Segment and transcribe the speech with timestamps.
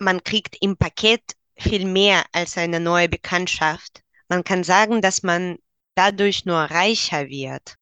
[0.00, 4.02] man kriegt im Paket viel mehr als eine neue Bekanntschaft.
[4.28, 5.58] Man kann sagen, dass man
[5.94, 7.76] dadurch nur reicher wird.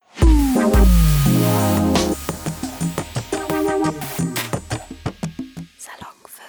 [5.76, 6.44] Salon 5.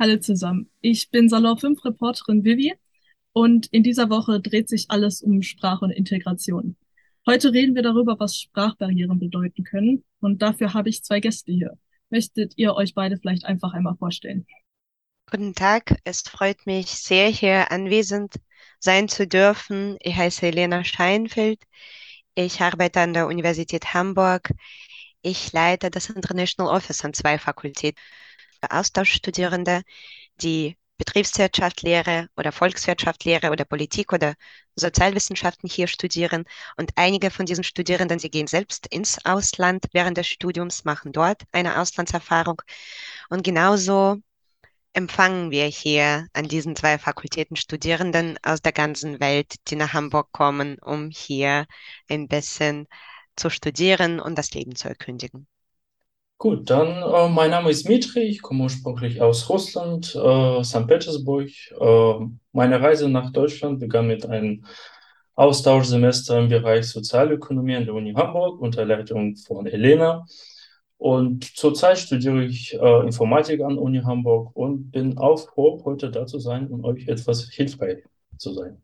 [0.00, 2.74] Hallo zusammen, ich bin Salon 5 Reporterin Vivi
[3.32, 6.76] und in dieser Woche dreht sich alles um Sprache und Integration.
[7.24, 11.78] Heute reden wir darüber, was Sprachbarrieren bedeuten können und dafür habe ich zwei Gäste hier.
[12.10, 14.46] Möchtet ihr euch beide vielleicht einfach einmal vorstellen?
[15.30, 18.34] Guten Tag, es freut mich sehr, hier anwesend
[18.80, 19.96] sein zu dürfen.
[20.00, 21.62] Ich heiße Elena Scheinfeld.
[22.34, 24.50] Ich arbeite an der Universität Hamburg.
[25.22, 28.00] Ich leite das International Office an zwei Fakultäten
[28.60, 29.82] für Austauschstudierende,
[30.42, 34.34] die Betriebswirtschaftslehre oder Volkswirtschaftslehre oder Politik oder
[34.80, 36.44] Sozialwissenschaften hier studieren.
[36.76, 41.42] Und einige von diesen Studierenden, sie gehen selbst ins Ausland während des Studiums, machen dort
[41.52, 42.62] eine Auslandserfahrung.
[43.28, 44.16] Und genauso
[44.92, 50.32] empfangen wir hier an diesen zwei Fakultäten Studierenden aus der ganzen Welt, die nach Hamburg
[50.32, 51.66] kommen, um hier
[52.08, 52.88] ein bisschen
[53.36, 55.46] zu studieren und das Leben zu erkündigen.
[56.40, 60.86] Gut, dann äh, mein Name ist Dmitri, ich komme ursprünglich aus Russland, äh, St.
[60.86, 61.50] Petersburg.
[61.78, 64.64] Äh, meine Reise nach Deutschland begann mit einem
[65.34, 70.24] Austauschsemester im Bereich Sozialökonomie an der Uni Hamburg unter Leitung von Elena.
[70.96, 76.10] Und zurzeit studiere ich äh, Informatik an der Uni Hamburg und bin auch froh, heute
[76.10, 78.02] da zu sein und euch etwas hilfreich
[78.38, 78.80] zu sein.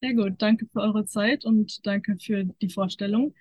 [0.00, 3.34] Sehr gut, danke für eure Zeit und danke für die Vorstellung.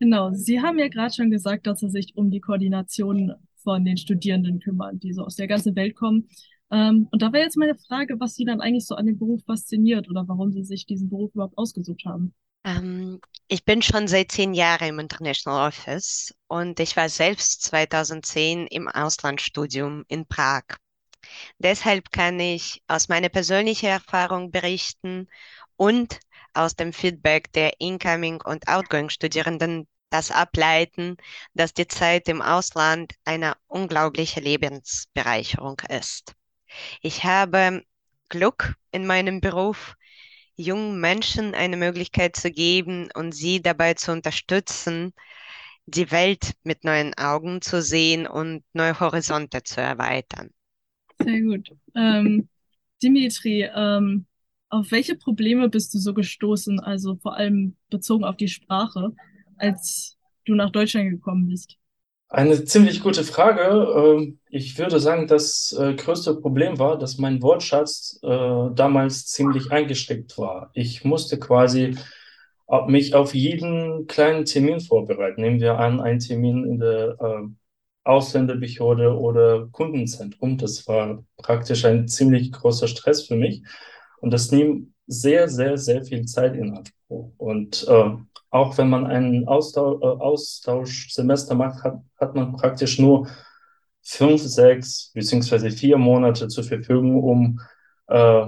[0.00, 3.98] Genau, Sie haben ja gerade schon gesagt, dass Sie sich um die Koordination von den
[3.98, 6.28] Studierenden kümmern, die so aus der ganzen Welt kommen.
[6.70, 9.44] Ähm, und da wäre jetzt meine Frage, was Sie dann eigentlich so an dem Beruf
[9.44, 12.32] fasziniert oder warum Sie sich diesen Beruf überhaupt ausgesucht haben.
[12.64, 18.68] Ähm, ich bin schon seit zehn Jahren im International Office und ich war selbst 2010
[18.68, 20.62] im Auslandsstudium in Prag.
[21.58, 25.28] Deshalb kann ich aus meiner persönlichen Erfahrung berichten
[25.76, 26.18] und
[26.54, 31.16] aus dem Feedback der Incoming- und Outgoing-Studierenden das ableiten,
[31.54, 36.34] dass die Zeit im Ausland eine unglaubliche Lebensbereicherung ist.
[37.00, 37.82] Ich habe
[38.28, 39.94] Glück in meinem Beruf,
[40.56, 45.14] jungen Menschen eine Möglichkeit zu geben und sie dabei zu unterstützen,
[45.86, 50.50] die Welt mit neuen Augen zu sehen und neue Horizonte zu erweitern.
[51.18, 51.72] Sehr gut.
[51.94, 52.48] Ähm,
[53.02, 54.26] Dimitri, ähm,
[54.70, 59.12] auf welche Probleme bist du so gestoßen, also vor allem bezogen auf die Sprache,
[59.56, 60.16] als
[60.46, 61.76] du nach Deutschland gekommen bist?
[62.28, 64.20] Eine ziemlich gute Frage.
[64.20, 68.28] Ähm, ich würde sagen, das äh, größte Problem war, dass mein Wortschatz äh,
[68.74, 70.70] damals ziemlich eingeschränkt war.
[70.72, 71.96] Ich musste quasi
[72.86, 75.40] mich auf jeden kleinen Termin vorbereiten.
[75.40, 77.48] Nehmen wir an, einen Termin in der äh,
[78.04, 80.56] Ausländerbehörde oder Kundenzentrum.
[80.56, 83.62] Das war praktisch ein ziemlich großer Stress für mich.
[84.20, 87.32] Und das nimmt sehr, sehr, sehr viel Zeit in Anspruch.
[87.36, 88.10] Und äh,
[88.50, 93.28] auch wenn man ein Austausch, äh, Austauschsemester macht, hat, hat man praktisch nur
[94.02, 97.60] fünf, sechs beziehungsweise vier Monate zur Verfügung, um
[98.08, 98.46] äh,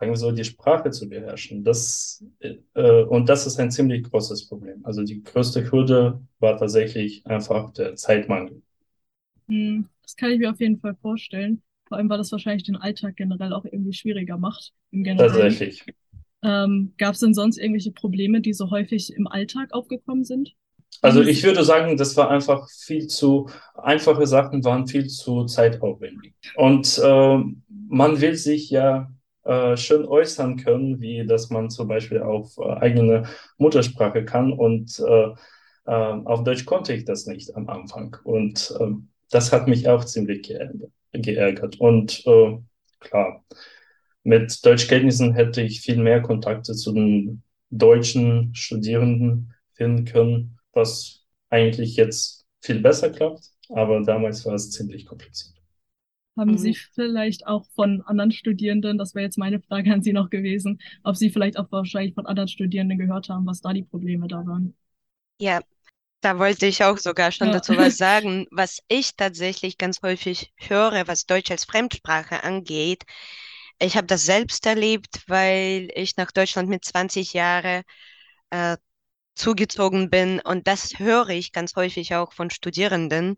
[0.00, 1.62] sagen wir so, die Sprache zu beherrschen.
[1.62, 4.80] Das, äh, und das ist ein ziemlich großes Problem.
[4.84, 8.62] Also die größte Hürde war tatsächlich einfach der Zeitmangel.
[9.48, 11.60] Hm, das kann ich mir auf jeden Fall vorstellen.
[11.90, 14.72] Vor allem, weil das wahrscheinlich den Alltag generell auch irgendwie schwieriger macht.
[14.92, 15.84] Tatsächlich.
[16.40, 20.54] Ähm, Gab es denn sonst irgendwelche Probleme, die so häufig im Alltag aufgekommen sind?
[21.02, 26.32] Also ich würde sagen, das war einfach viel zu, einfache Sachen waren viel zu zeitaufwendig.
[26.54, 27.38] Und äh,
[27.88, 29.10] man will sich ja
[29.42, 33.24] äh, schön äußern können, wie dass man zum Beispiel auf äh, eigene
[33.58, 34.52] Muttersprache kann.
[34.52, 35.30] Und äh,
[35.86, 38.16] äh, auf Deutsch konnte ich das nicht am Anfang.
[38.22, 38.92] Und äh,
[39.28, 41.80] das hat mich auch ziemlich geärgert geärgert.
[41.80, 42.58] Und äh,
[43.00, 43.44] klar,
[44.22, 51.96] mit Deutschkenntnissen hätte ich viel mehr Kontakte zu den deutschen Studierenden finden können, was eigentlich
[51.96, 55.54] jetzt viel besser klappt, aber damals war es ziemlich kompliziert.
[56.36, 56.76] Haben Sie mhm.
[56.94, 61.16] vielleicht auch von anderen Studierenden, das wäre jetzt meine Frage an Sie noch gewesen, ob
[61.16, 64.74] Sie vielleicht auch wahrscheinlich von anderen Studierenden gehört haben, was da die Probleme da waren?
[65.40, 65.60] Ja,
[66.20, 67.54] da wollte ich auch sogar schon ja.
[67.54, 68.46] dazu was sagen.
[68.50, 73.04] Was ich tatsächlich ganz häufig höre, was Deutsch als Fremdsprache angeht,
[73.80, 77.82] ich habe das selbst erlebt, weil ich nach Deutschland mit 20 Jahren
[78.50, 78.76] äh,
[79.34, 80.40] zugezogen bin.
[80.40, 83.36] Und das höre ich ganz häufig auch von Studierenden,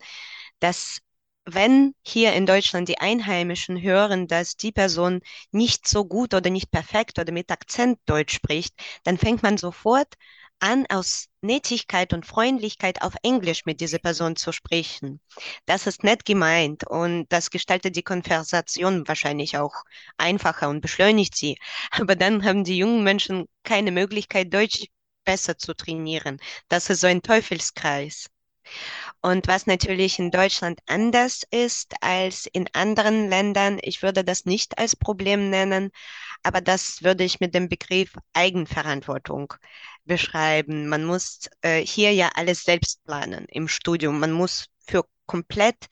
[0.61, 1.01] dass
[1.45, 5.21] wenn hier in Deutschland die Einheimischen hören, dass die Person
[5.51, 8.75] nicht so gut oder nicht perfekt oder mit Akzent Deutsch spricht,
[9.05, 10.15] dann fängt man sofort
[10.63, 15.21] an, aus Nettigkeit und Freundlichkeit auf Englisch mit dieser Person zu sprechen.
[15.67, 19.75] Das ist nett gemeint und das gestaltet die Konversation wahrscheinlich auch
[20.17, 21.59] einfacher und beschleunigt sie.
[21.91, 24.87] Aber dann haben die jungen Menschen keine Möglichkeit, Deutsch
[25.25, 26.39] besser zu trainieren.
[26.69, 28.29] Das ist so ein Teufelskreis.
[29.21, 34.79] Und was natürlich in Deutschland anders ist als in anderen Ländern, ich würde das nicht
[34.79, 35.91] als Problem nennen,
[36.43, 39.55] aber das würde ich mit dem Begriff Eigenverantwortung
[40.05, 40.89] beschreiben.
[40.89, 44.19] Man muss äh, hier ja alles selbst planen im Studium.
[44.21, 45.89] Man muss für komplett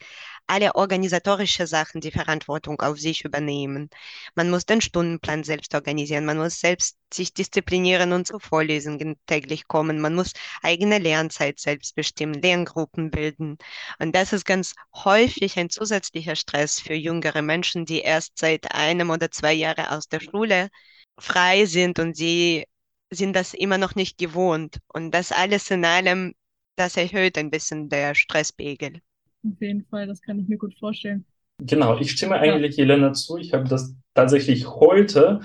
[0.47, 3.89] alle organisatorische Sachen die Verantwortung auf sich übernehmen.
[4.35, 9.67] Man muss den Stundenplan selbst organisieren, man muss selbst sich disziplinieren und zu Vorlesungen täglich
[9.69, 13.57] kommen, man muss eigene Lernzeit selbst bestimmen, Lerngruppen bilden.
[13.99, 19.09] Und das ist ganz häufig ein zusätzlicher Stress für jüngere Menschen, die erst seit einem
[19.09, 20.69] oder zwei Jahren aus der Schule
[21.17, 22.65] frei sind und sie
[23.11, 24.79] sind das immer noch nicht gewohnt.
[24.93, 26.33] Und das alles in allem,
[26.75, 29.01] das erhöht ein bisschen der Stresspegel.
[29.45, 31.25] Auf jeden Fall, das kann ich mir gut vorstellen.
[31.59, 32.85] Genau, ich stimme eigentlich ja.
[32.85, 33.37] Jelena zu.
[33.37, 35.41] Ich habe das tatsächlich heute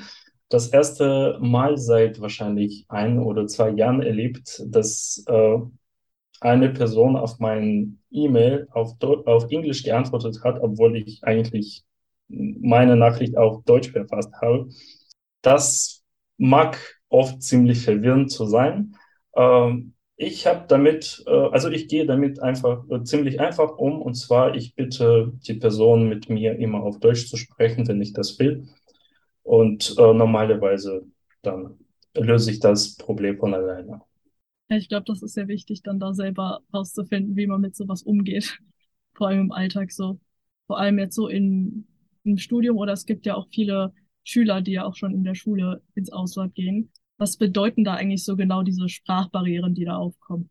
[0.49, 5.59] das erste Mal seit wahrscheinlich ein oder zwei Jahren erlebt, dass äh,
[6.41, 11.85] eine Person auf mein E-Mail auf, auf Englisch geantwortet hat, obwohl ich eigentlich
[12.29, 14.69] meine Nachricht auf Deutsch verfasst habe.
[15.43, 16.03] Das
[16.39, 18.97] mag oft ziemlich verwirrend zu sein.
[19.35, 24.01] Ähm, ich habe damit, äh, also ich gehe damit einfach äh, ziemlich einfach um.
[24.03, 28.13] Und zwar, ich bitte die Person mit mir immer auf Deutsch zu sprechen, wenn ich
[28.13, 28.69] das will.
[29.43, 31.07] Und äh, normalerweise
[31.43, 31.79] dann
[32.17, 34.01] löse ich das Problem von alleine.
[34.69, 38.59] Ich glaube, das ist sehr wichtig, dann da selber rauszufinden, wie man mit sowas umgeht.
[39.15, 40.19] Vor allem im Alltag so.
[40.67, 41.87] Vor allem jetzt so in,
[42.25, 43.93] im Studium oder es gibt ja auch viele
[44.25, 46.91] Schüler, die ja auch schon in der Schule ins Ausland gehen.
[47.19, 50.51] Was bedeuten da eigentlich so genau diese Sprachbarrieren, die da aufkommen?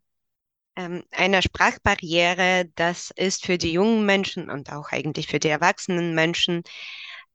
[0.76, 6.14] Ähm, eine Sprachbarriere, das ist für die jungen Menschen und auch eigentlich für die erwachsenen
[6.14, 6.62] Menschen,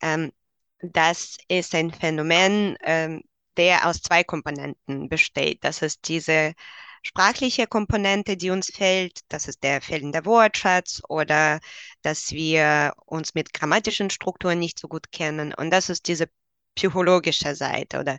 [0.02, 0.32] ähm,
[0.82, 3.24] das ist ein Phänomen, ähm,
[3.58, 5.64] der aus zwei Komponenten besteht.
[5.64, 6.54] Das ist diese
[7.04, 9.20] sprachliche Komponente, die uns fehlt.
[9.30, 11.60] Das ist der fehlende Wortschatz oder
[12.02, 15.54] dass wir uns mit grammatischen Strukturen nicht so gut kennen.
[15.54, 16.28] Und das ist diese
[16.76, 18.18] psychologische Seite oder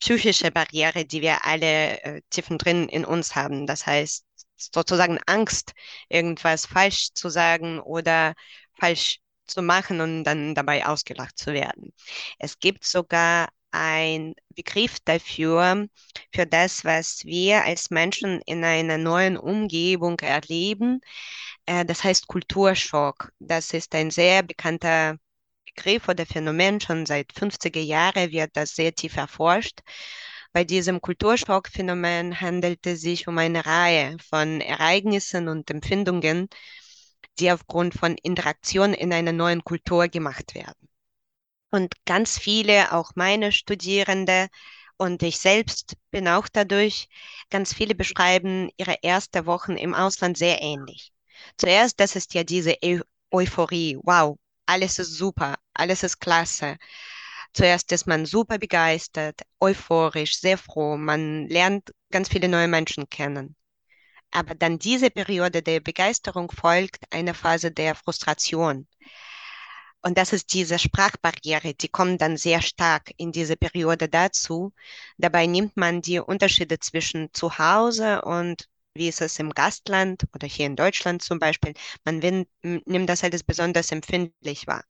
[0.00, 3.66] psychische Barriere, die wir alle äh, tiefen drin in uns haben.
[3.66, 4.24] Das heißt,
[4.56, 5.72] sozusagen Angst,
[6.08, 8.34] irgendwas falsch zu sagen oder
[8.78, 11.92] falsch zu machen und dann dabei ausgelacht zu werden.
[12.38, 15.88] Es gibt sogar ein Begriff dafür,
[16.32, 21.00] für das, was wir als Menschen in einer neuen Umgebung erleben.
[21.66, 23.32] Äh, das heißt Kulturschock.
[23.40, 25.18] Das ist ein sehr bekannter
[25.74, 26.80] Begriff oder Phänomen.
[26.80, 29.80] Schon seit 50er Jahren wird das sehr tief erforscht.
[30.52, 36.48] Bei diesem Kulturschockphänomen handelt es sich um eine Reihe von Ereignissen und Empfindungen,
[37.38, 40.88] die aufgrund von Interaktion in einer neuen Kultur gemacht werden.
[41.70, 44.48] Und ganz viele, auch meine Studierende
[44.96, 47.08] und ich selbst bin auch dadurch,
[47.50, 51.12] ganz viele beschreiben ihre erste Wochen im Ausland sehr ähnlich.
[51.56, 53.00] Zuerst, das ist ja diese Eu
[53.32, 53.98] Euphorie.
[54.04, 56.76] Wow, alles ist super, alles ist klasse.
[57.52, 63.56] Zuerst ist man super begeistert, euphorisch, sehr froh, man lernt ganz viele neue Menschen kennen.
[64.32, 68.88] Aber dann diese Periode der Begeisterung folgt eine Phase der Frustration.
[70.02, 74.72] Und das ist diese Sprachbarriere, die kommt dann sehr stark in diese Periode dazu.
[75.16, 80.46] Dabei nimmt man die Unterschiede zwischen zu Hause und wie ist es im Gastland oder
[80.46, 82.18] hier in Deutschland zum Beispiel, man
[82.62, 84.84] nimmt das alles besonders empfindlich wahr.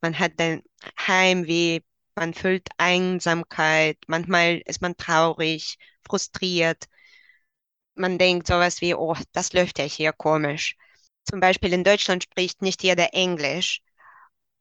[0.00, 0.62] Man hat dann
[1.06, 1.80] Heimweh,
[2.14, 6.84] man fühlt Einsamkeit, manchmal ist man traurig, frustriert.
[7.94, 10.76] Man denkt sowas wie, oh, das läuft ja hier komisch.
[11.24, 13.82] Zum Beispiel in Deutschland spricht nicht jeder Englisch,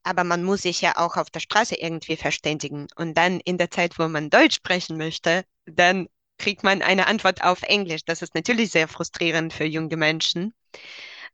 [0.04, 2.88] aber man muss sich ja auch auf der Straße irgendwie verständigen.
[2.96, 7.44] Und dann in der Zeit, wo man Deutsch sprechen möchte, dann kriegt man eine Antwort
[7.44, 8.06] auf Englisch.
[8.06, 10.54] Das ist natürlich sehr frustrierend für junge Menschen.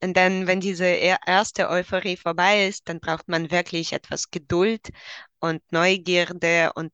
[0.04, 4.90] Und dann, wenn diese erste Euphorie vorbei ist, dann braucht man wirklich etwas Geduld
[5.40, 6.92] und Neugierde und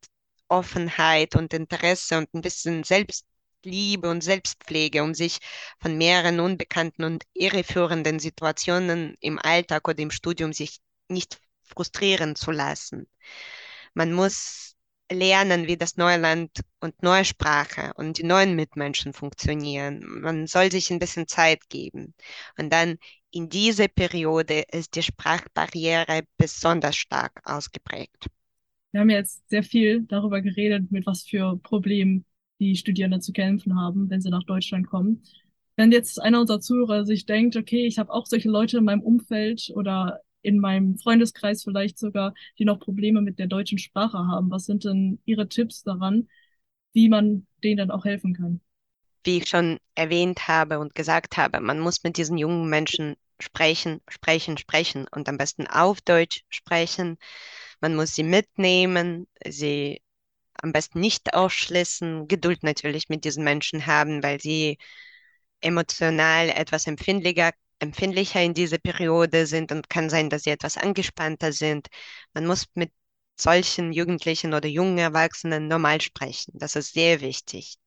[0.48, 5.40] Offenheit und Interesse und ein bisschen Selbstliebe und Selbstpflege, um sich
[5.80, 12.52] von mehreren unbekannten und irreführenden Situationen im Alltag oder im Studium sich nicht frustrieren zu
[12.52, 13.08] lassen.
[13.96, 14.76] Man muss
[15.12, 20.22] lernen, wie das neue Land und neue Sprache und die neuen Mitmenschen funktionieren.
[20.22, 22.14] Man soll sich ein bisschen Zeit geben.
[22.58, 22.98] Und dann
[23.32, 28.28] in dieser Periode ist die Sprachbarriere besonders stark ausgeprägt.
[28.92, 32.26] Wir haben jetzt sehr viel darüber geredet, mit was für Problemen
[32.60, 35.24] die Studierenden zu kämpfen haben, wenn sie nach Deutschland kommen.
[35.76, 39.02] Wenn jetzt einer unserer Zuhörer sich denkt, okay, ich habe auch solche Leute in meinem
[39.02, 44.52] Umfeld oder in meinem Freundeskreis vielleicht sogar, die noch Probleme mit der deutschen Sprache haben,
[44.52, 46.28] was sind denn Ihre Tipps daran,
[46.94, 48.62] wie man denen dann auch helfen kann?
[49.24, 54.02] Wie ich schon erwähnt habe und gesagt habe, man muss mit diesen jungen Menschen sprechen,
[54.10, 57.18] sprechen, sprechen und am besten auf Deutsch sprechen.
[57.82, 60.02] Man muss sie mitnehmen, sie
[60.56, 64.78] am besten nicht ausschließen, Geduld natürlich mit diesen Menschen haben, weil sie
[65.62, 71.52] emotional etwas empfindlicher, empfindlicher in dieser Periode sind und kann sein, dass sie etwas angespannter
[71.54, 71.88] sind.
[72.34, 72.92] Man muss mit
[73.38, 76.54] solchen Jugendlichen oder jungen Erwachsenen normal sprechen.
[76.56, 77.78] Das ist sehr wichtig.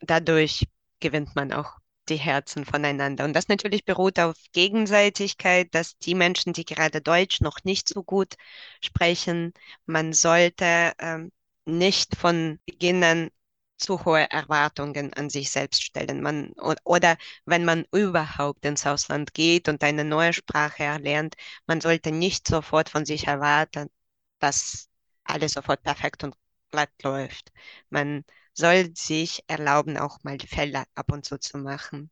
[0.00, 0.66] Dadurch
[1.00, 3.24] gewinnt man auch die Herzen voneinander.
[3.24, 8.02] Und das natürlich beruht auf Gegenseitigkeit, dass die Menschen, die gerade Deutsch noch nicht so
[8.02, 8.34] gut
[8.82, 9.52] sprechen,
[9.86, 11.32] man sollte ähm,
[11.64, 13.30] nicht von Beginn an
[13.76, 16.22] zu hohe Erwartungen an sich selbst stellen.
[16.22, 16.52] Man,
[16.84, 17.16] oder
[17.46, 21.34] wenn man überhaupt ins Ausland geht und eine neue Sprache erlernt,
[21.66, 23.90] man sollte nicht sofort von sich erwarten,
[24.38, 24.88] dass
[25.24, 26.36] alles sofort perfekt und
[26.70, 27.52] glatt läuft.
[27.90, 32.10] Man soll sich erlauben, auch mal Fälle ab und zu zu machen.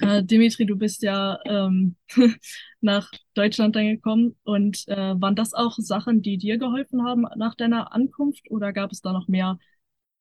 [0.00, 1.96] Äh, Dimitri, du bist ja ähm,
[2.80, 7.54] nach Deutschland dann gekommen und äh, waren das auch Sachen, die dir geholfen haben nach
[7.54, 9.58] deiner Ankunft oder gab es da noch mehr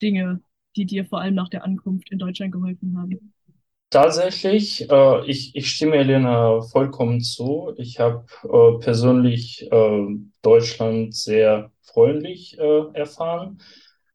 [0.02, 0.42] Dinge,
[0.78, 3.34] die dir vor allem nach der Ankunft in Deutschland geholfen haben?
[3.90, 7.74] Tatsächlich, äh, ich, ich stimme Elena vollkommen zu.
[7.78, 10.06] Ich habe äh, persönlich äh,
[10.42, 13.60] Deutschland sehr freundlich äh, erfahren.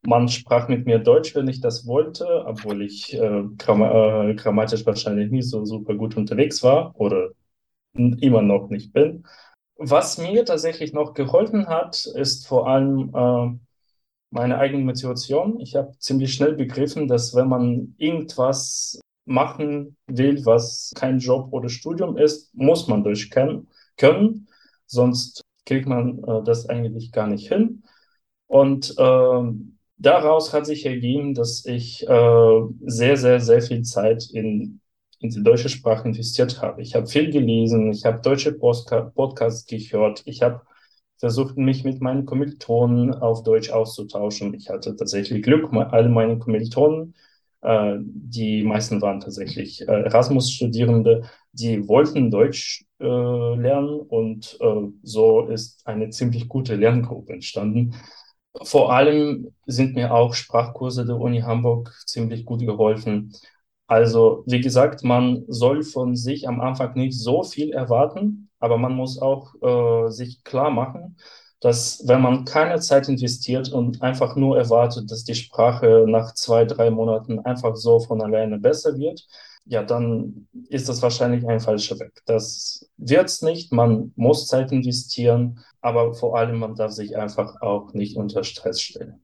[0.05, 4.85] Man sprach mit mir Deutsch, wenn ich das wollte, obwohl ich äh, gramm äh, grammatisch
[4.85, 7.29] wahrscheinlich nicht so super gut unterwegs war oder
[7.95, 9.25] immer noch nicht bin.
[9.77, 13.59] Was mir tatsächlich noch geholfen hat, ist vor allem
[14.33, 15.59] meine eigene Motivation.
[15.59, 21.69] Ich habe ziemlich schnell begriffen, dass wenn man irgendwas machen will, was kein Job oder
[21.69, 24.47] Studium ist, muss man durchkennen können,
[24.87, 27.83] sonst kriegt man äh, das eigentlich gar nicht hin.
[28.47, 29.43] Und äh,
[29.97, 34.81] daraus hat sich ergeben, dass ich äh, sehr, sehr, sehr viel Zeit in,
[35.19, 36.81] in die deutsche Sprache investiert habe.
[36.81, 40.61] Ich habe viel gelesen, ich habe deutsche Postka Podcasts gehört, ich habe
[41.23, 44.53] versucht, mich mit meinen Kommilitonen auf Deutsch auszutauschen.
[44.55, 47.15] Ich hatte tatsächlich Glück, alle meine Kommilitonen,
[47.61, 55.47] äh, die meisten waren tatsächlich äh, Erasmus-Studierende, die wollten Deutsch äh, lernen und äh, so
[55.47, 57.95] ist eine ziemlich gute Lerngruppe entstanden.
[58.63, 63.31] Vor allem sind mir auch Sprachkurse der Uni Hamburg ziemlich gut geholfen.
[63.93, 68.95] Also, wie gesagt, man soll von sich am Anfang nicht so viel erwarten, aber man
[68.95, 71.15] muss auch äh, sich klar machen,
[71.59, 76.65] dass wenn man keine Zeit investiert und einfach nur erwartet, dass die Sprache nach zwei,
[76.65, 79.27] drei Monaten einfach so von alleine besser wird,
[79.65, 82.23] ja, dann ist das wahrscheinlich ein falscher Weg.
[82.25, 83.71] Das wird's nicht.
[83.71, 88.81] Man muss Zeit investieren, aber vor allem man darf sich einfach auch nicht unter Stress
[88.81, 89.23] stellen.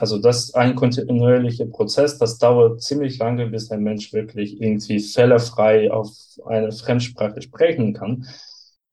[0.00, 2.18] Also das ist ein kontinuierlicher Prozess.
[2.18, 6.08] Das dauert ziemlich lange, bis ein Mensch wirklich irgendwie fehlerfrei auf
[6.46, 8.26] eine Fremdsprache sprechen kann.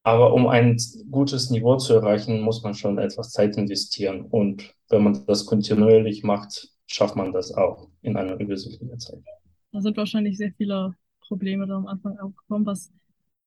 [0.02, 0.76] Aber um ein
[1.10, 4.22] gutes Niveau zu erreichen, muss man schon etwas Zeit investieren.
[4.22, 9.22] Und wenn man das kontinuierlich macht, schafft man das auch in einer übersichtlichen Zeit.
[9.72, 10.94] Da sind wahrscheinlich sehr viele
[11.26, 12.66] Probleme da am Anfang aufgekommen.
[12.66, 12.92] Was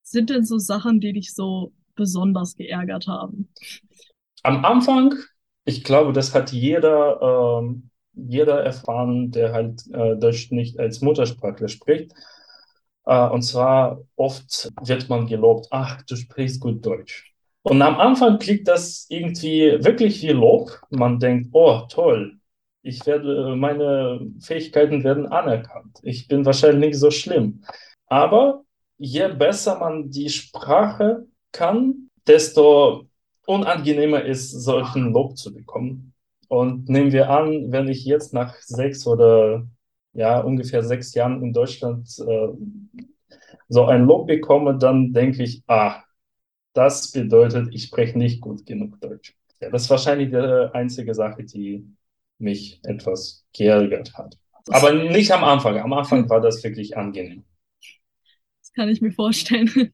[0.01, 3.49] sind denn so Sachen, die dich so besonders geärgert haben?
[4.43, 5.15] Am Anfang,
[5.69, 11.67] ich glaube, das hat jeder, ähm, jeder erfahren, der halt äh, Deutsch nicht als Muttersprachler
[11.67, 12.11] spricht.
[13.05, 17.33] Äh, und zwar oft wird man gelobt, ach, du sprichst gut Deutsch.
[17.61, 20.81] Und am Anfang klingt das irgendwie wirklich wie Lob.
[20.89, 22.39] Man denkt, oh, toll,
[22.81, 25.99] ich werde, meine Fähigkeiten werden anerkannt.
[26.01, 27.63] Ich bin wahrscheinlich nicht so schlimm.
[28.07, 28.63] Aber
[28.97, 33.08] je besser man die Sprache kann, desto
[33.49, 36.13] unangenehmer ist, solchen Lob zu bekommen.
[36.47, 39.67] Und nehmen wir an, wenn ich jetzt nach sechs oder
[40.13, 42.47] ja, ungefähr sechs Jahren in Deutschland äh,
[43.67, 46.03] so ein Lob bekomme, dann denke ich, ah,
[46.73, 49.35] das bedeutet, ich spreche nicht gut genug Deutsch.
[49.59, 51.85] Ja, das ist wahrscheinlich die einzige Sache, die
[52.37, 54.37] mich etwas geärgert hat.
[54.69, 55.77] Aber nicht am Anfang.
[55.79, 57.43] Am Anfang war das wirklich angenehm.
[58.61, 59.67] Das kann ich mir vorstellen.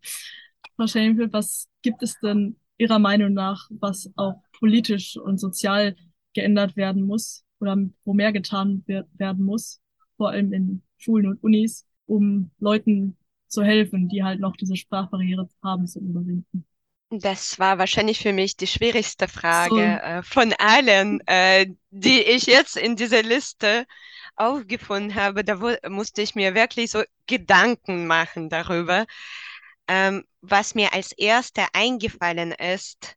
[0.76, 5.96] Frau Schenfeld, was gibt es denn Ihrer Meinung nach, was auch politisch und sozial
[6.34, 9.82] geändert werden muss oder wo mehr getan werden muss,
[10.17, 13.17] vor allem in Schulen und Unis, um Leuten
[13.48, 16.65] zu helfen, die halt noch diese Sprachbarriere haben zu überwinden?
[17.10, 19.79] Das war wahrscheinlich für mich die schwierigste Frage so.
[19.79, 23.86] äh, von allen, äh, die ich jetzt in dieser Liste
[24.36, 29.05] aufgefunden habe, da musste ich mir wirklich so Gedanken machen darüber.
[29.88, 33.15] Ähm, was mir als erster eingefallen ist,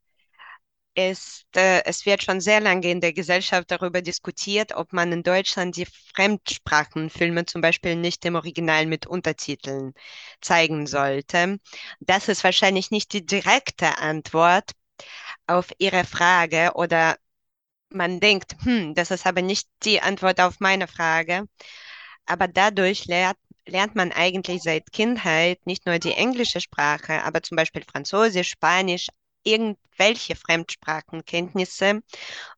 [0.94, 5.22] ist, äh, es wird schon sehr lange in der Gesellschaft darüber diskutiert, ob man in
[5.22, 9.94] Deutschland die Fremdsprachenfilme zum Beispiel nicht im Original mit Untertiteln
[10.40, 11.60] zeigen sollte.
[12.00, 14.72] Das ist wahrscheinlich nicht die direkte Antwort
[15.46, 17.16] auf Ihre Frage oder
[17.90, 21.48] man denkt, hm, das ist aber nicht die Antwort auf meine Frage.
[22.26, 27.56] Aber dadurch lernt, lernt man eigentlich seit Kindheit nicht nur die englische Sprache, aber zum
[27.56, 29.08] Beispiel Französisch, Spanisch,
[29.44, 32.00] irgendwelche Fremdsprachenkenntnisse.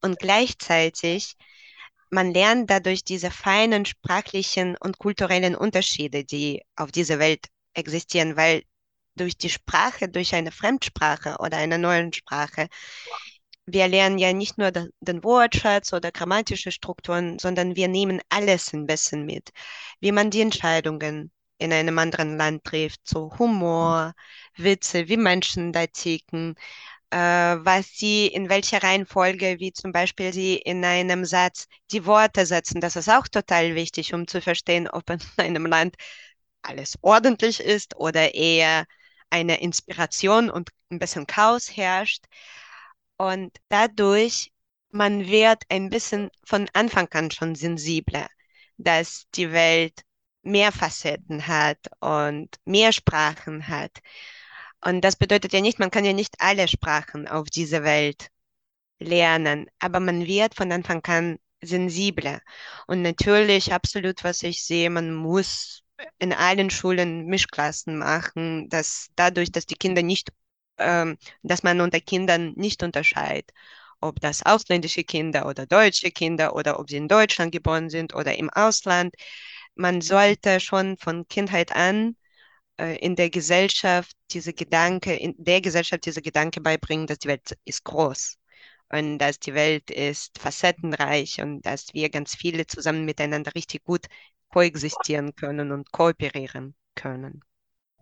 [0.01, 1.37] Und gleichzeitig
[2.11, 8.65] man lernt dadurch diese feinen sprachlichen und kulturellen Unterschiede, die auf dieser Welt existieren, weil
[9.15, 12.69] durch die Sprache, durch eine Fremdsprache oder eine neue Sprache,
[13.73, 18.87] wir lernen ja nicht nur den Wortschatz oder grammatische Strukturen, sondern wir nehmen alles ein
[18.87, 19.51] bisschen mit,
[20.01, 24.15] wie man die Entscheidungen in einem anderen Land trifft, so Humor,
[24.57, 26.55] Witze, wie Menschen da ticken,
[27.11, 32.47] äh, was sie in welcher Reihenfolge, wie zum Beispiel sie in einem Satz die Worte
[32.47, 32.81] setzen.
[32.81, 35.97] Das ist auch total wichtig, um zu verstehen, ob in einem Land
[36.63, 38.87] alles ordentlich ist oder eher
[39.31, 42.25] eine Inspiration und ein bisschen Chaos herrscht.
[43.21, 44.51] Und dadurch,
[44.93, 48.27] man wird ein bisschen von Anfang an schon sensibler,
[48.79, 50.05] dass die Welt
[50.41, 53.93] mehr Facetten hat und mehr Sprachen hat.
[54.83, 58.29] Und das bedeutet ja nicht, man kann ja nicht alle Sprachen auf dieser Welt
[59.01, 62.41] lernen, aber man wird von Anfang an sensibler.
[62.87, 65.83] Und natürlich, absolut, was ich sehe, man muss
[66.19, 70.31] in allen Schulen Mischklassen machen, dass dadurch, dass die Kinder nicht,
[70.81, 73.51] ähm, dass man unter Kindern nicht unterscheidet,
[74.01, 78.37] ob das ausländische Kinder oder deutsche Kinder oder ob sie in Deutschland geboren sind oder
[78.39, 79.15] im Ausland,
[79.75, 82.17] man sollte schon von Kindheit an
[82.79, 87.57] äh, in der Gesellschaft diese Gedanke, in der Gesellschaft diese Gedanke beibringen, dass die Welt
[87.65, 88.39] ist groß
[88.91, 94.07] und dass die Welt ist facettenreich und dass wir ganz viele zusammen miteinander richtig gut
[94.51, 97.43] koexistieren können und kooperieren können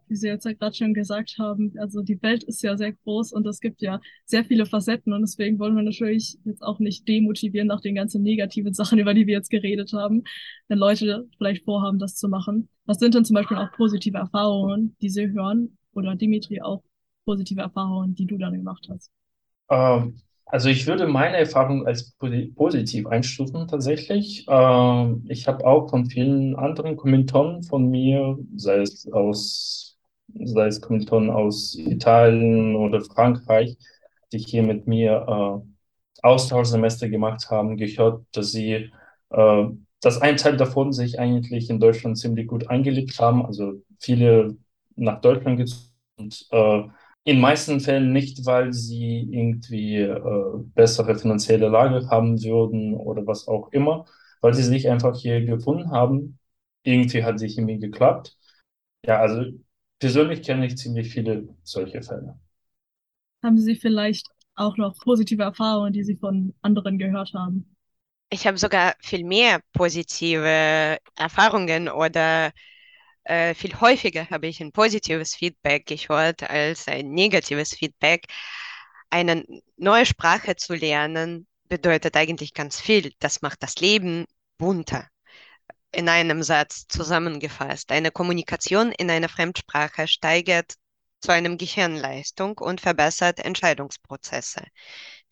[0.08, 3.32] wie Sie jetzt ja gerade schon gesagt haben, also die Welt ist ja sehr groß
[3.32, 7.06] und es gibt ja sehr viele Facetten und deswegen wollen wir natürlich jetzt auch nicht
[7.06, 10.24] demotivieren nach den ganzen negativen Sachen, über die wir jetzt geredet haben,
[10.68, 12.68] wenn Leute vielleicht vorhaben, das zu machen.
[12.86, 16.82] Was sind denn zum Beispiel auch positive Erfahrungen, die Sie hören oder Dimitri auch
[17.24, 19.10] positive Erfahrungen, die du dann gemacht hast?
[19.70, 22.16] Ähm, also ich würde meine Erfahrung als
[22.56, 24.46] positiv einstufen tatsächlich.
[24.48, 29.87] Ähm, ich habe auch von vielen anderen Kommentaren von mir, sei es aus
[30.44, 33.76] sei es Kommilitonen aus Italien oder Frankreich,
[34.32, 35.68] die hier mit mir äh,
[36.26, 38.90] Austauschsemester gemacht haben, gehört, dass sie,
[39.30, 39.64] äh,
[40.00, 44.56] dass ein Teil davon sich eigentlich in Deutschland ziemlich gut eingelebt haben, also viele
[44.96, 45.84] nach Deutschland gezogen
[46.16, 46.82] und äh,
[47.24, 53.46] in meisten Fällen nicht, weil sie irgendwie äh, bessere finanzielle Lage haben würden oder was
[53.48, 54.06] auch immer,
[54.40, 56.38] weil sie sich einfach hier gefunden haben.
[56.84, 58.36] Irgendwie hat sich irgendwie geklappt.
[59.06, 59.42] Ja, also
[59.98, 62.38] persönlich kenne ich ziemlich viele solche Fälle.
[63.42, 67.76] Haben Sie vielleicht auch noch positive Erfahrungen, die Sie von anderen gehört haben?
[68.30, 72.52] Ich habe sogar viel mehr positive Erfahrungen oder
[73.24, 78.26] äh, viel häufiger habe ich ein positives Feedback gehört als ein negatives Feedback.
[79.10, 79.44] Eine
[79.76, 83.12] neue Sprache zu lernen bedeutet eigentlich ganz viel.
[83.18, 84.26] Das macht das Leben
[84.58, 85.08] bunter
[85.92, 87.90] in einem Satz zusammengefasst.
[87.92, 90.74] Eine Kommunikation in einer Fremdsprache steigert
[91.20, 94.64] zu einem Gehirnleistung und verbessert Entscheidungsprozesse,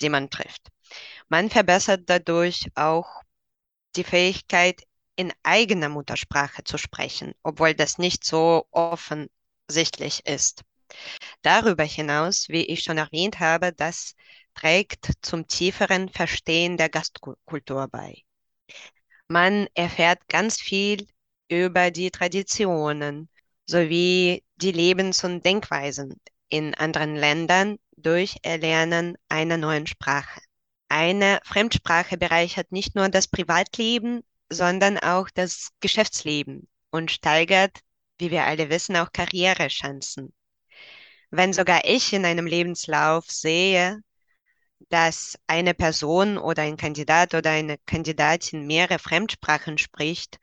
[0.00, 0.68] die man trifft.
[1.28, 3.22] Man verbessert dadurch auch
[3.96, 4.82] die Fähigkeit,
[5.16, 10.62] in eigener Muttersprache zu sprechen, obwohl das nicht so offensichtlich ist.
[11.42, 14.14] Darüber hinaus, wie ich schon erwähnt habe, das
[14.54, 18.25] trägt zum tieferen Verstehen der Gastkultur bei.
[19.28, 21.06] Man erfährt ganz viel
[21.48, 23.28] über die Traditionen
[23.66, 30.40] sowie die Lebens- und Denkweisen in anderen Ländern durch Erlernen einer neuen Sprache.
[30.88, 37.80] Eine Fremdsprache bereichert nicht nur das Privatleben, sondern auch das Geschäftsleben und steigert,
[38.18, 40.32] wie wir alle wissen, auch Karrierechancen.
[41.30, 44.00] Wenn sogar ich in einem Lebenslauf sehe,
[44.88, 50.38] dass eine Person oder ein Kandidat oder eine Kandidatin mehrere Fremdsprachen spricht.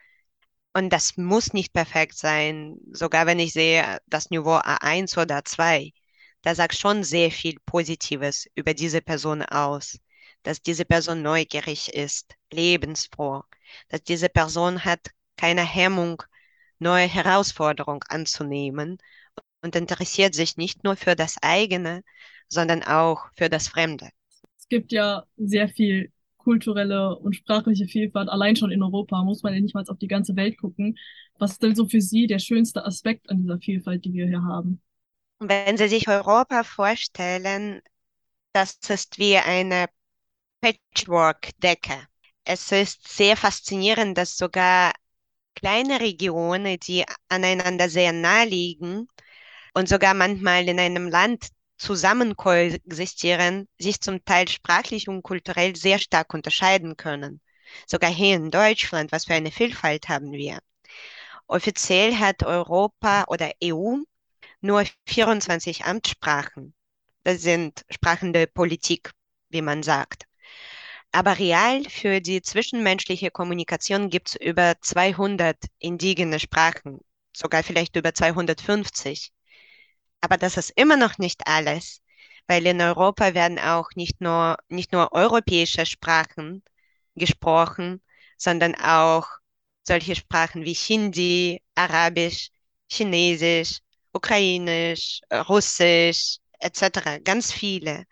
[0.74, 5.94] Und das muss nicht perfekt sein, sogar wenn ich sehe das Niveau A1 oder A2.
[6.42, 10.00] Da sagt schon sehr viel Positives über diese Person aus.
[10.44, 13.44] dass diese Person neugierig ist, lebensfroh,
[13.90, 15.00] dass diese Person hat
[15.38, 16.22] keine Hemmung,
[16.80, 18.98] neue Herausforderungen anzunehmen
[19.62, 22.04] und interessiert sich nicht nur für das eigene,
[22.50, 24.10] sondern auch für das Fremde.
[24.64, 29.54] Es gibt ja sehr viel kulturelle und sprachliche Vielfalt, allein schon in Europa, muss man
[29.54, 30.98] ja nicht mal auf die ganze Welt gucken.
[31.38, 34.42] Was ist denn so für Sie der schönste Aspekt an dieser Vielfalt, die wir hier
[34.42, 34.82] haben?
[35.40, 37.82] Wenn Sie sich Europa vorstellen,
[38.54, 39.88] das ist wie eine
[40.62, 42.08] Patchwork-Decke.
[42.46, 44.94] Es ist sehr faszinierend, dass sogar
[45.56, 49.10] kleine Regionen, die aneinander sehr nah liegen
[49.74, 51.50] und sogar manchmal in einem Land
[51.84, 57.42] zusammen koexistieren, sich zum Teil sprachlich und kulturell sehr stark unterscheiden können.
[57.88, 60.60] Sogar hier in Deutschland, was für eine Vielfalt haben wir.
[61.48, 63.98] Offiziell hat Europa oder EU
[64.62, 66.74] nur 24 Amtssprachen.
[67.24, 69.12] Das sind Sprachen der Politik,
[69.50, 70.26] wie man sagt.
[71.12, 77.02] Aber real für die zwischenmenschliche Kommunikation gibt es über 200 indigene Sprachen,
[77.36, 79.32] sogar vielleicht über 250.
[80.24, 82.02] Aber das ist immer noch nicht alles,
[82.48, 86.64] weil in Europa werden auch nicht nur, nicht nur europäische Sprachen
[87.16, 88.02] gesprochen,
[88.38, 89.28] sondern auch
[89.84, 92.52] solche Sprachen wie Hindi, Arabisch,
[92.90, 93.80] Chinesisch,
[94.14, 97.20] Ukrainisch, Russisch etc.
[97.20, 98.06] Ganz viele.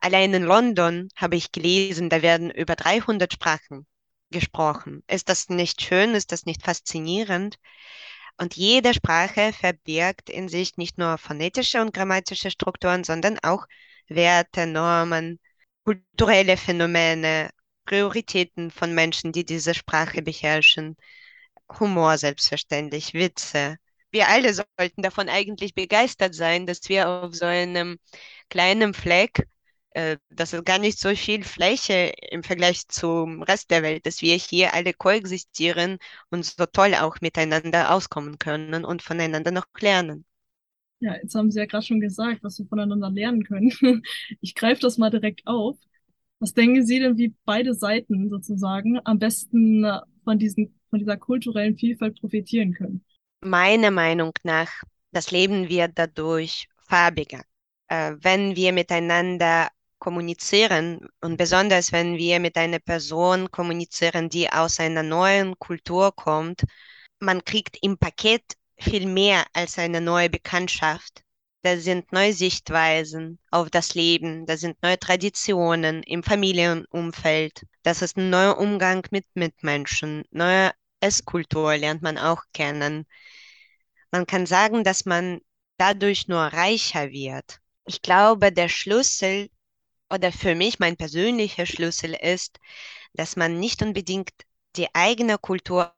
[0.00, 3.86] Allein in London habe ich gelesen, da werden über 300 Sprachen
[4.30, 5.02] gesprochen.
[5.08, 6.14] Ist das nicht schön?
[6.14, 7.58] Ist das nicht faszinierend?
[8.40, 13.66] Und jede Sprache verbirgt in sich nicht nur phonetische und grammatische Strukturen, sondern auch
[14.08, 15.38] Werte, Normen,
[15.84, 17.50] kulturelle Phänomene,
[17.84, 20.96] Prioritäten von Menschen, die diese Sprache beherrschen,
[21.78, 23.76] Humor selbstverständlich, Witze.
[24.10, 27.98] Wir alle sollten davon eigentlich begeistert sein, dass wir auf so einem
[28.48, 29.46] kleinen Fleck
[29.92, 34.36] das ist gar nicht so viel Fläche im Vergleich zum Rest der Welt, dass wir
[34.36, 35.98] hier alle koexistieren
[36.30, 40.24] und so toll auch miteinander auskommen können und voneinander noch lernen.
[41.00, 43.72] Ja, jetzt haben Sie ja gerade schon gesagt, was wir voneinander lernen können.
[44.40, 45.78] Ich greife das mal direkt auf.
[46.38, 51.16] Was denken Sie denn, wie beide Seiten sozusagen am besten äh, von diesen, von dieser
[51.16, 53.04] kulturellen Vielfalt profitieren können?
[53.42, 54.70] Meiner Meinung nach,
[55.12, 57.42] das Leben wird dadurch farbiger.
[57.88, 59.68] Äh, wenn wir miteinander
[60.00, 66.64] kommunizieren und besonders wenn wir mit einer Person kommunizieren, die aus einer neuen Kultur kommt,
[67.20, 68.42] man kriegt im Paket
[68.78, 71.22] viel mehr als eine neue Bekanntschaft.
[71.62, 78.16] Da sind neue Sichtweisen auf das Leben, da sind neue Traditionen im Familienumfeld, das ist
[78.16, 83.06] ein neuer Umgang mit Mitmenschen, neue Esskultur lernt man auch kennen.
[84.10, 85.40] Man kann sagen, dass man
[85.76, 87.58] dadurch nur reicher wird.
[87.86, 89.50] Ich glaube, der Schlüssel
[90.12, 92.58] oder für mich mein persönlicher Schlüssel ist,
[93.14, 94.30] dass man nicht unbedingt
[94.76, 95.94] die eigene Kultur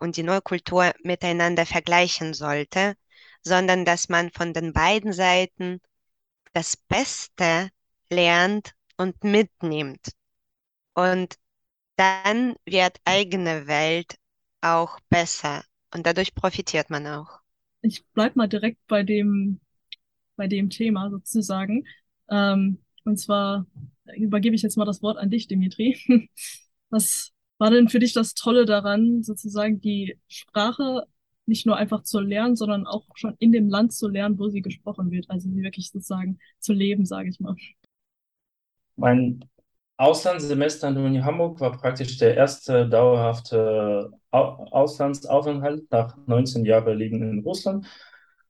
[0.00, 2.96] und die neue Kultur miteinander vergleichen sollte,
[3.42, 5.80] sondern dass man von den beiden Seiten
[6.52, 7.70] das Beste
[8.10, 10.12] lernt und mitnimmt.
[10.94, 11.36] Und
[11.96, 14.16] dann wird eigene Welt
[14.60, 17.40] auch besser und dadurch profitiert man auch.
[17.82, 19.60] Ich bleib mal direkt bei dem,
[20.36, 21.86] bei dem Thema sozusagen.
[22.30, 23.66] Ähm, und zwar
[24.16, 25.98] übergebe ich jetzt mal das Wort an dich, Dimitri.
[26.90, 31.06] Was war denn für dich das Tolle daran, sozusagen die Sprache
[31.46, 34.62] nicht nur einfach zu lernen, sondern auch schon in dem Land zu lernen, wo sie
[34.62, 37.54] gesprochen wird, also sie wirklich sozusagen zu leben, sage ich mal.
[38.96, 39.44] Mein
[39.96, 47.22] Auslandssemester an der Uni Hamburg war praktisch der erste dauerhafte Auslandsaufenthalt nach 19 Jahren Leben
[47.22, 47.86] in Russland.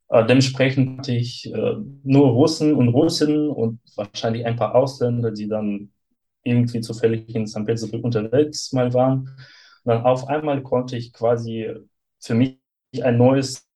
[0.09, 5.49] Äh, dementsprechend hatte ich äh, nur Russen und Russinnen und wahrscheinlich ein paar Ausländer, die
[5.49, 5.93] dann
[6.43, 7.65] irgendwie zufällig in St.
[7.67, 9.21] Petersburg unterwegs mal waren.
[9.21, 9.37] Und
[9.85, 11.73] dann auf einmal konnte ich quasi
[12.21, 12.59] für mich
[13.03, 13.69] ein neues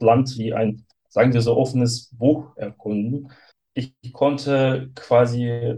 [0.00, 3.30] Land wie ein, sagen wir so, offenes Buch erkunden.
[3.74, 5.76] Ich konnte quasi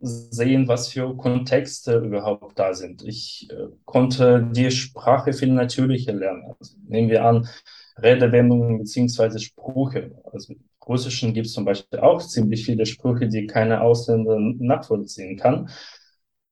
[0.00, 3.02] sehen, was für Kontexte überhaupt da sind.
[3.02, 6.54] Ich äh, konnte die Sprache viel natürlicher lernen.
[6.58, 7.48] Also nehmen wir an,
[7.96, 10.12] Redewendungen beziehungsweise Sprüche.
[10.32, 15.36] Also im Russischen gibt es zum Beispiel auch ziemlich viele Sprüche, die keine Ausländer nachvollziehen
[15.36, 15.70] kann.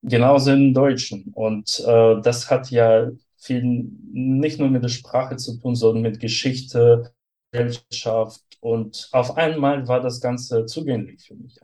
[0.02, 1.33] Genauso im Deutschen.
[1.35, 3.62] Und äh, das hat ja viel
[4.12, 7.12] nicht nur mit der Sprache zu tun, sondern mit Geschichte,
[7.50, 8.42] Gesellschaft.
[8.61, 11.59] Und auf einmal war das Ganze zugänglich für mich.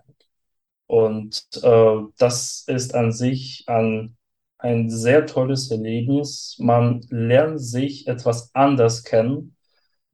[0.87, 4.17] Und äh, das ist an sich an
[4.59, 6.57] ein sehr tolles Erlebnis.
[6.59, 9.57] Man lernt sich etwas anders kennen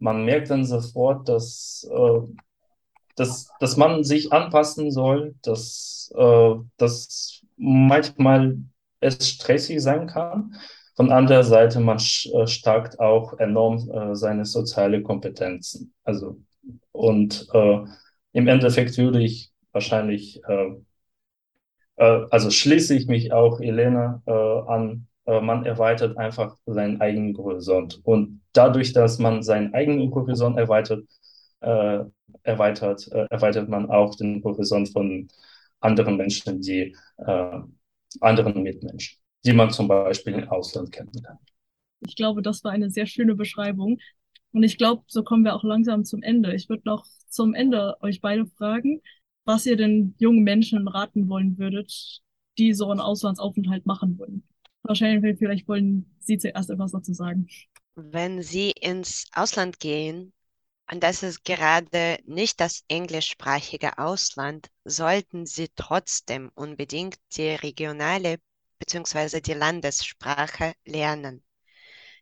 [0.05, 2.21] man merkt dann sofort, dass, äh,
[3.17, 8.59] dass, dass man sich anpassen soll, dass, äh, dass manchmal
[9.01, 10.57] es stressig sein kann.
[10.95, 15.95] Von anderer Seite, man äh, stärkt auch enorm äh, seine soziale Kompetenzen.
[16.05, 16.37] Also,
[16.93, 17.79] und äh,
[18.33, 20.75] im Endeffekt würde ich wahrscheinlich, äh,
[21.97, 24.33] äh, also schließe ich mich auch Elena äh,
[24.71, 28.01] an, man erweitert einfach seinen eigenen Horizont.
[28.05, 31.05] Und dadurch, dass man seinen eigenen Horizont erweitert,
[32.43, 35.29] erweitert, erweitert man auch den Horizont von
[35.81, 36.95] anderen Menschen, die
[38.21, 41.41] anderen Mitmenschen die man zum Beispiel im Ausland kennenlernt.
[42.07, 43.99] Ich glaube, das war eine sehr schöne Beschreibung.
[44.53, 46.55] Und ich glaube, so kommen wir auch langsam zum Ende.
[46.55, 49.01] Ich würde noch zum Ende euch beide fragen,
[49.45, 52.21] was ihr den jungen Menschen raten wollen würdet,
[52.57, 54.45] die so einen Auslandsaufenthalt machen wollen.
[54.85, 57.49] Wahrscheinlich, vielleicht wollen Sie zuerst etwas dazu sagen.
[57.97, 60.33] Wenn Sie ins Ausland gehen,
[60.93, 68.39] und das ist gerade nicht das englischsprachige Ausland, sollten Sie trotzdem unbedingt die regionale
[68.79, 69.41] bzw.
[69.41, 71.43] die Landessprache lernen.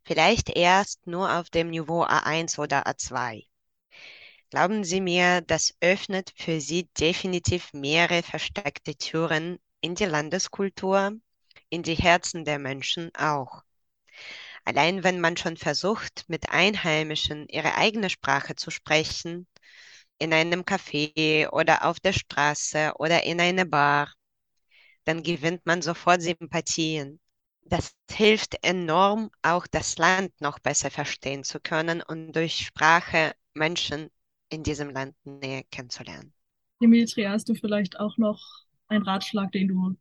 [0.04, 3.44] Vielleicht erst nur auf dem Niveau A1 oder A2.
[4.50, 11.12] Glauben Sie mir, das öffnet für Sie definitiv mehrere versteckte Türen in die Landeskultur,
[11.72, 13.64] in die Herzen der Menschen auch.
[14.64, 19.46] Allein wenn man schon versucht, mit Einheimischen ihre eigene Sprache zu sprechen,
[20.18, 24.12] in einem Café oder auf der Straße oder in einer Bar,
[25.04, 27.20] dann gewinnt man sofort Sympathien.
[27.62, 34.10] Das hilft enorm, auch das Land noch besser verstehen zu können und durch Sprache Menschen
[34.50, 36.34] in diesem Land näher kennenzulernen.
[36.82, 38.38] Dimitri, hast du vielleicht auch noch
[38.88, 39.96] einen Ratschlag, den du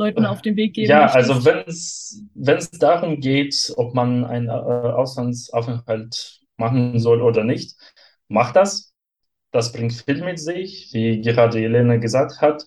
[0.00, 1.30] Leuten auf den Weg geben Ja, möchtest?
[1.30, 7.76] also wenn es darum geht, ob man einen äh, Auslandsaufenthalt machen soll oder nicht,
[8.28, 8.92] macht das.
[9.52, 12.66] Das bringt viel mit sich, wie gerade Helene gesagt hat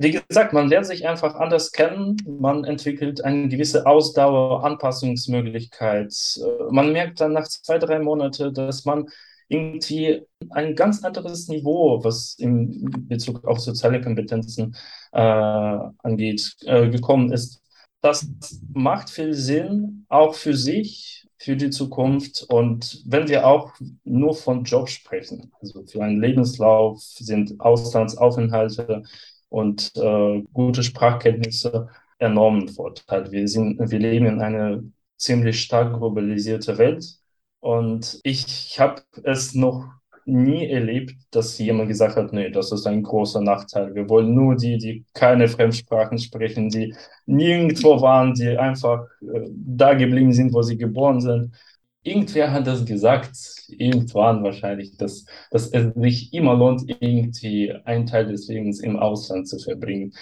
[0.00, 6.14] wie gesagt, man lernt sich einfach anders kennen, man entwickelt eine gewisse Ausdauer, Anpassungsmöglichkeit.
[6.40, 9.06] Äh, man merkt dann nach zwei, drei Monaten, dass man
[9.48, 14.76] irgendwie ein ganz anderes Niveau, was in Bezug auf soziale Kompetenzen
[15.12, 17.62] äh, angeht, äh, gekommen ist.
[18.00, 18.28] Das
[18.72, 22.44] macht viel Sinn, auch für sich, für die Zukunft.
[22.48, 23.72] Und wenn wir auch
[24.04, 29.02] nur von Job sprechen, also für einen Lebenslauf sind Auslandsaufenthalte
[29.48, 33.30] und äh, gute Sprachkenntnisse enormen Vorteil.
[33.30, 34.82] Wir, sind, wir leben in einer
[35.16, 37.18] ziemlich stark globalisierte Welt
[37.60, 39.86] und ich habe es noch
[40.24, 43.94] nie erlebt, dass jemand gesagt hat, nee, das ist ein großer Nachteil.
[43.94, 46.94] Wir wollen nur die, die keine Fremdsprachen sprechen, die
[47.24, 51.54] nirgendwo waren, die einfach äh, da geblieben sind, wo sie geboren sind
[52.08, 53.36] irgendwer hat das gesagt,
[53.68, 59.48] irgendwann wahrscheinlich, dass, dass es sich immer lohnt, irgendwie einen Teil des Lebens im Ausland
[59.48, 60.14] zu verbringen.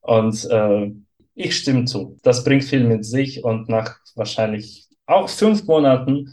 [0.00, 0.92] Und äh,
[1.34, 2.16] ich stimme zu.
[2.22, 6.32] Das bringt viel mit sich und nach wahrscheinlich auch fünf Monaten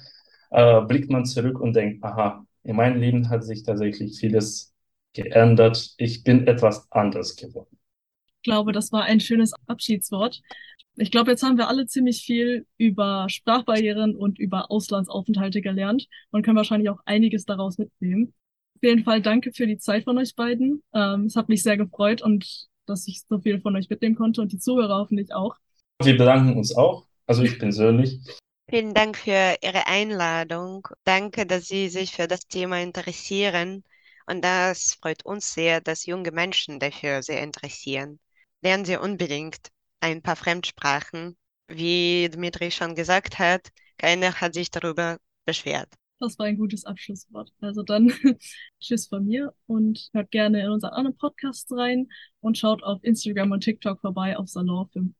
[0.51, 4.73] äh, blickt man zurück und denkt, aha, in meinem Leben hat sich tatsächlich vieles
[5.13, 5.93] geändert.
[5.97, 7.77] Ich bin etwas anders geworden.
[8.37, 10.41] Ich glaube, das war ein schönes Abschiedswort.
[10.95, 16.43] Ich glaube, jetzt haben wir alle ziemlich viel über Sprachbarrieren und über Auslandsaufenthalte gelernt und
[16.43, 18.33] können wahrscheinlich auch einiges daraus mitnehmen.
[18.75, 20.83] Auf jeden Fall danke für die Zeit von euch beiden.
[20.93, 24.41] Ähm, es hat mich sehr gefreut und dass ich so viel von euch mitnehmen konnte
[24.41, 25.55] und die Zuhörer hoffentlich auch.
[26.03, 28.19] Wir bedanken uns auch, also ich persönlich.
[28.69, 30.87] Vielen Dank für Ihre Einladung.
[31.03, 33.83] Danke, dass Sie sich für das Thema interessieren.
[34.25, 38.19] Und das freut uns sehr, dass junge Menschen dafür sehr interessieren.
[38.61, 39.69] Lernen Sie unbedingt
[39.99, 41.37] ein paar Fremdsprachen.
[41.67, 45.89] Wie Dmitri schon gesagt hat, keiner hat sich darüber beschwert.
[46.19, 47.51] Das war ein gutes Abschlusswort.
[47.61, 48.07] Also dann
[48.79, 52.09] Tschüss von mir und hört gerne in unseren anderen Podcasts rein
[52.41, 55.13] und schaut auf Instagram und TikTok vorbei auf Salon 5